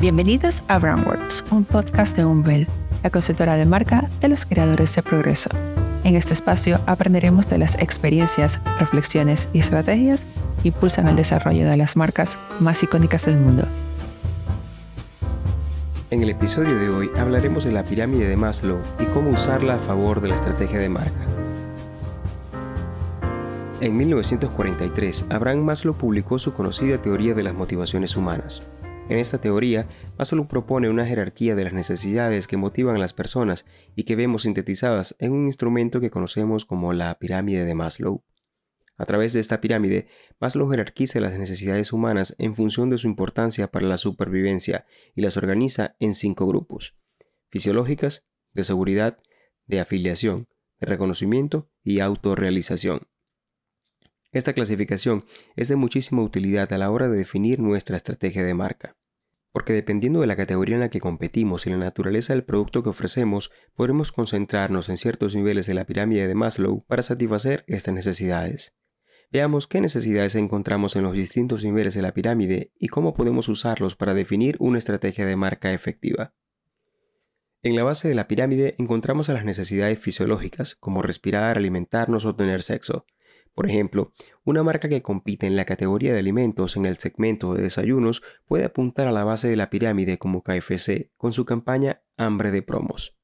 [0.00, 2.68] Bienvenidos a Brandworks, un podcast de Umbel,
[3.02, 5.50] la consultora de marca de los creadores de progreso.
[6.04, 10.24] En este espacio aprenderemos de las experiencias, reflexiones y estrategias
[10.62, 13.64] que impulsan el desarrollo de las marcas más icónicas del mundo.
[16.12, 19.78] En el episodio de hoy hablaremos de la pirámide de Maslow y cómo usarla a
[19.78, 21.26] favor de la estrategia de marca.
[23.80, 28.62] En 1943, Abraham Maslow publicó su conocida teoría de las motivaciones humanas.
[29.08, 33.64] En esta teoría, Maslow propone una jerarquía de las necesidades que motivan a las personas
[33.96, 38.22] y que vemos sintetizadas en un instrumento que conocemos como la pirámide de Maslow.
[38.98, 40.08] A través de esta pirámide,
[40.40, 44.84] Maslow jerarquiza las necesidades humanas en función de su importancia para la supervivencia
[45.14, 46.98] y las organiza en cinco grupos,
[47.48, 49.18] fisiológicas, de seguridad,
[49.66, 50.48] de afiliación,
[50.80, 53.08] de reconocimiento y autorrealización.
[54.32, 55.24] Esta clasificación
[55.56, 58.97] es de muchísima utilidad a la hora de definir nuestra estrategia de marca,
[59.58, 62.90] porque dependiendo de la categoría en la que competimos y la naturaleza del producto que
[62.90, 68.76] ofrecemos, podremos concentrarnos en ciertos niveles de la pirámide de Maslow para satisfacer estas necesidades.
[69.32, 73.96] Veamos qué necesidades encontramos en los distintos niveles de la pirámide y cómo podemos usarlos
[73.96, 76.34] para definir una estrategia de marca efectiva.
[77.64, 82.36] En la base de la pirámide encontramos a las necesidades fisiológicas, como respirar, alimentarnos o
[82.36, 83.06] tener sexo.
[83.58, 84.12] Por ejemplo,
[84.44, 88.64] una marca que compite en la categoría de alimentos en el segmento de desayunos puede
[88.64, 93.18] apuntar a la base de la pirámide como KFC con su campaña Hambre de Promos.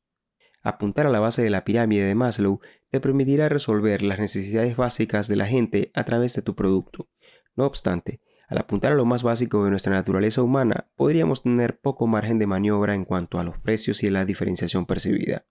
[0.61, 2.59] Apuntar a la base de la pirámide de Maslow
[2.91, 7.09] te permitirá resolver las necesidades básicas de la gente a través de tu producto.
[7.55, 12.09] No obstante, al apuntar a lo más básico de nuestra naturaleza humana, podríamos tener poco
[12.09, 15.47] margen de maniobra en cuanto a los precios y la diferenciación percibida.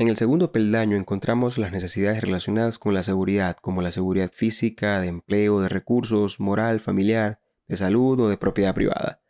[0.00, 5.00] En el segundo peldaño encontramos las necesidades relacionadas con la seguridad, como la seguridad física,
[5.00, 9.20] de empleo, de recursos, moral, familiar, de salud o de propiedad privada.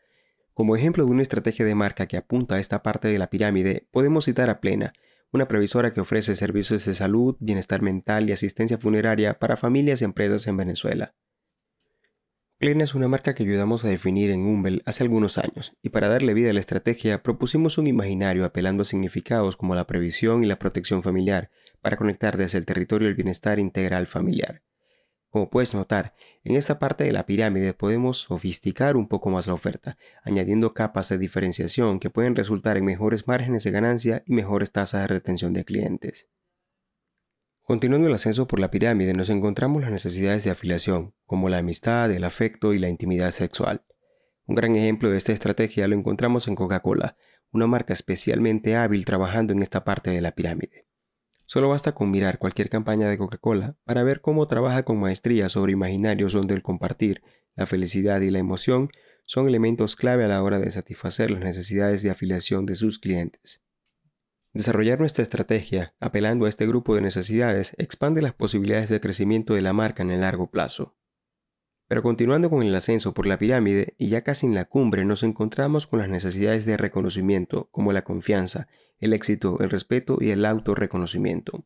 [0.52, 3.88] Como ejemplo de una estrategia de marca que apunta a esta parte de la pirámide,
[3.92, 4.92] podemos citar a Plena,
[5.32, 10.04] una previsora que ofrece servicios de salud, bienestar mental y asistencia funeraria para familias y
[10.04, 11.14] empresas en Venezuela.
[12.58, 16.08] Plena es una marca que ayudamos a definir en Umbel hace algunos años, y para
[16.08, 20.48] darle vida a la estrategia propusimos un imaginario apelando a significados como la previsión y
[20.48, 24.62] la protección familiar, para conectar desde el territorio el bienestar integral familiar.
[25.30, 29.54] Como puedes notar, en esta parte de la pirámide podemos sofisticar un poco más la
[29.54, 34.72] oferta, añadiendo capas de diferenciación que pueden resultar en mejores márgenes de ganancia y mejores
[34.72, 36.28] tasas de retención de clientes.
[37.68, 42.10] Continuando el ascenso por la pirámide nos encontramos las necesidades de afiliación, como la amistad,
[42.10, 43.84] el afecto y la intimidad sexual.
[44.46, 47.18] Un gran ejemplo de esta estrategia lo encontramos en Coca-Cola,
[47.52, 50.86] una marca especialmente hábil trabajando en esta parte de la pirámide.
[51.44, 55.72] Solo basta con mirar cualquier campaña de Coca-Cola para ver cómo trabaja con maestría sobre
[55.72, 57.20] imaginarios donde el compartir,
[57.54, 58.88] la felicidad y la emoción
[59.26, 63.62] son elementos clave a la hora de satisfacer las necesidades de afiliación de sus clientes.
[64.58, 69.62] Desarrollar nuestra estrategia, apelando a este grupo de necesidades, expande las posibilidades de crecimiento de
[69.62, 70.96] la marca en el largo plazo.
[71.86, 75.22] Pero continuando con el ascenso por la pirámide y ya casi en la cumbre nos
[75.22, 78.66] encontramos con las necesidades de reconocimiento, como la confianza,
[78.98, 81.64] el éxito, el respeto y el autorreconocimiento.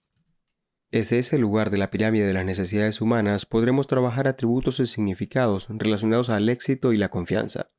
[0.90, 5.66] Desde ese lugar de la pirámide de las necesidades humanas podremos trabajar atributos y significados
[5.70, 7.70] relacionados al éxito y la confianza.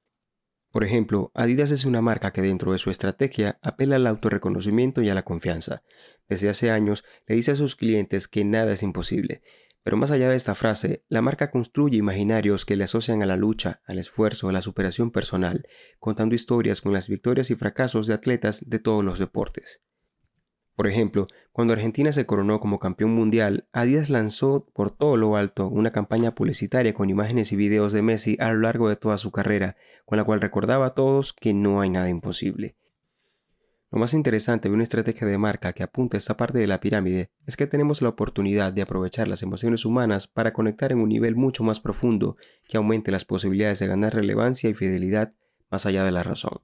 [0.73, 5.09] Por ejemplo, Adidas es una marca que dentro de su estrategia apela al autorreconocimiento y
[5.09, 5.83] a la confianza.
[6.27, 9.43] Desde hace años le dice a sus clientes que nada es imposible.
[9.83, 13.37] Pero más allá de esta frase, la marca construye imaginarios que le asocian a la
[13.37, 15.67] lucha, al esfuerzo, a la superación personal,
[15.99, 19.83] contando historias con las victorias y fracasos de atletas de todos los deportes.
[20.75, 25.67] Por ejemplo, cuando Argentina se coronó como campeón mundial, Adidas lanzó por todo lo alto
[25.67, 29.31] una campaña publicitaria con imágenes y videos de Messi a lo largo de toda su
[29.31, 29.75] carrera,
[30.05, 32.75] con la cual recordaba a todos que no hay nada imposible.
[33.91, 36.79] Lo más interesante de una estrategia de marca que apunta a esta parte de la
[36.79, 41.09] pirámide es que tenemos la oportunidad de aprovechar las emociones humanas para conectar en un
[41.09, 42.35] nivel mucho más profundo
[42.67, 45.35] que aumente las posibilidades de ganar relevancia y fidelidad
[45.69, 46.62] más allá de la razón.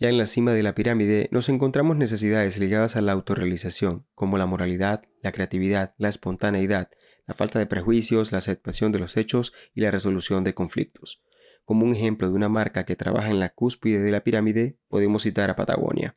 [0.00, 4.38] Ya en la cima de la pirámide nos encontramos necesidades ligadas a la autorrealización, como
[4.38, 6.88] la moralidad, la creatividad, la espontaneidad,
[7.26, 11.22] la falta de prejuicios, la aceptación de los hechos y la resolución de conflictos.
[11.66, 15.24] Como un ejemplo de una marca que trabaja en la cúspide de la pirámide, podemos
[15.24, 16.16] citar a Patagonia.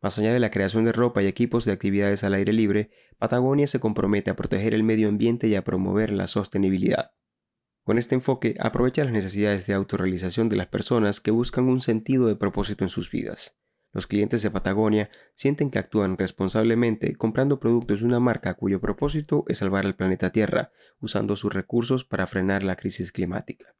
[0.00, 3.66] Más allá de la creación de ropa y equipos de actividades al aire libre, Patagonia
[3.66, 7.10] se compromete a proteger el medio ambiente y a promover la sostenibilidad.
[7.88, 12.26] Con este enfoque, aprovecha las necesidades de autorrealización de las personas que buscan un sentido
[12.26, 13.56] de propósito en sus vidas.
[13.94, 19.46] Los clientes de Patagonia sienten que actúan responsablemente comprando productos de una marca cuyo propósito
[19.48, 20.70] es salvar al planeta Tierra,
[21.00, 23.74] usando sus recursos para frenar la crisis climática.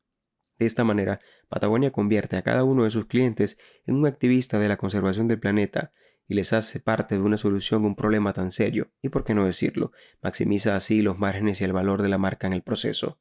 [0.59, 1.21] De esta manera,
[1.51, 5.39] Patagonia convierte a cada uno de sus clientes en un activista de la conservación del
[5.39, 5.93] planeta
[6.27, 9.35] y les hace parte de una solución a un problema tan serio, y por qué
[9.35, 13.19] no decirlo, maximiza así los márgenes y el valor de la marca en el proceso.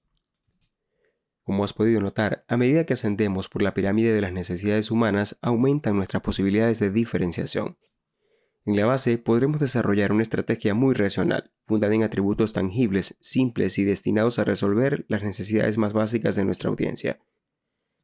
[1.47, 5.37] Como has podido notar, a medida que ascendemos por la pirámide de las necesidades humanas,
[5.41, 7.77] aumentan nuestras posibilidades de diferenciación.
[8.65, 13.85] En la base podremos desarrollar una estrategia muy racional, fundada en atributos tangibles, simples y
[13.85, 17.21] destinados a resolver las necesidades más básicas de nuestra audiencia.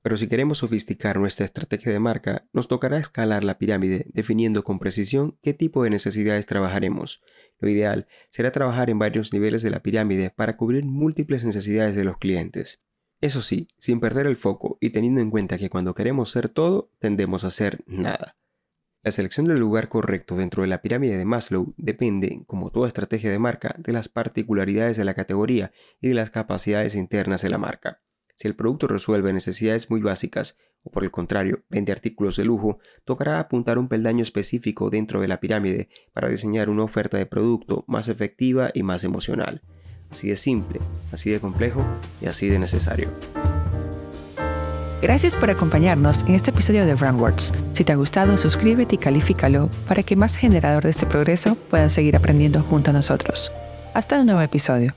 [0.02, 4.80] Pero si queremos sofisticar nuestra estrategia de marca, nos tocará escalar la pirámide definiendo con
[4.80, 7.22] precisión qué tipo de necesidades trabajaremos.
[7.60, 12.06] Lo ideal será trabajar en varios niveles de la pirámide para cubrir múltiples necesidades de
[12.06, 12.82] los clientes.
[13.24, 16.92] Eso sí, sin perder el foco y teniendo en cuenta que cuando queremos ser todo,
[17.00, 18.36] tendemos a ser nada.
[19.02, 23.32] La selección del lugar correcto dentro de la pirámide de Maslow depende, como toda estrategia
[23.32, 25.72] de marca, de las particularidades de la categoría
[26.02, 28.02] y de las capacidades internas de la marca.
[28.36, 32.80] Si el producto resuelve necesidades muy básicas o por el contrario vende artículos de lujo,
[33.06, 37.86] tocará apuntar un peldaño específico dentro de la pirámide para diseñar una oferta de producto
[37.88, 39.62] más efectiva y más emocional.
[40.14, 40.80] Así de simple,
[41.12, 41.84] así de complejo
[42.22, 43.10] y así de necesario.
[45.02, 47.52] Gracias por acompañarnos en este episodio de Brandwords.
[47.72, 51.90] Si te ha gustado, suscríbete y califícalo para que más generadores de este progreso puedan
[51.90, 53.52] seguir aprendiendo junto a nosotros.
[53.96, 54.94] Hasta un nuevo episodio.